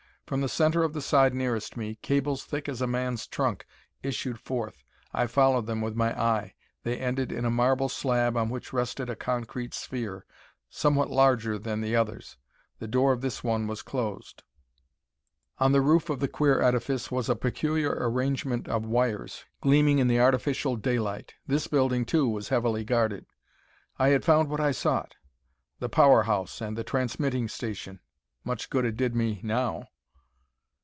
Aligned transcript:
From 0.31 0.39
the 0.39 0.47
center 0.47 0.81
of 0.81 0.93
the 0.93 1.01
side 1.01 1.33
nearest 1.33 1.75
me, 1.75 1.95
cables 2.01 2.45
thick 2.45 2.69
as 2.69 2.79
a 2.81 2.87
man's 2.87 3.27
trunk 3.27 3.65
issued 4.01 4.39
forth. 4.39 4.85
I 5.11 5.27
followed 5.27 5.65
them 5.65 5.81
with 5.81 5.93
my 5.97 6.17
eye. 6.17 6.53
They 6.83 6.97
ended 6.97 7.33
in 7.33 7.43
a 7.43 7.49
marble 7.49 7.89
slab 7.89 8.37
on 8.37 8.47
which 8.47 8.71
rested 8.71 9.09
a 9.09 9.15
concrete 9.17 9.73
sphere, 9.73 10.25
somewhat 10.69 11.09
larger 11.09 11.59
than 11.59 11.81
the 11.81 11.97
others. 11.97 12.37
The 12.79 12.87
door 12.87 13.11
of 13.11 13.19
this 13.19 13.43
one 13.43 13.67
was 13.67 13.81
closed. 13.81 14.43
On 15.57 15.73
the 15.73 15.81
roof 15.81 16.09
of 16.09 16.21
the 16.21 16.29
queer 16.29 16.61
edifice 16.61 17.11
was 17.11 17.27
a 17.27 17.35
peculiar 17.35 17.91
arrangement 17.93 18.69
of 18.69 18.85
wires, 18.85 19.43
gleaming 19.59 19.99
in 19.99 20.07
the 20.07 20.21
artificial 20.21 20.77
daylight. 20.77 21.33
This 21.45 21.67
building, 21.67 22.05
too, 22.05 22.25
was 22.25 22.47
heavily 22.47 22.85
guarded. 22.85 23.25
I 23.99 24.07
had 24.11 24.23
found 24.23 24.47
what 24.49 24.61
I 24.61 24.71
sought 24.71 25.17
the 25.79 25.89
power 25.89 26.23
house 26.23 26.61
and 26.61 26.77
the 26.77 26.85
transmitting 26.85 27.49
station. 27.49 27.99
Much 28.45 28.69
good 28.69 28.85
it 28.85 28.95
did 28.95 29.13
me 29.13 29.41
now. 29.43 29.89